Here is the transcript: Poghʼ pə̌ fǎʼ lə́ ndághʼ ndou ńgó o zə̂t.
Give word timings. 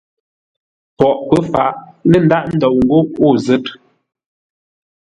Poghʼ 0.97 1.21
pə̌ 1.29 1.39
fǎʼ 1.51 1.71
lə́ 2.09 2.21
ndághʼ 2.25 2.47
ndou 2.55 2.75
ńgó 2.81 2.99
o 3.25 3.27
zə̂t. 3.45 3.65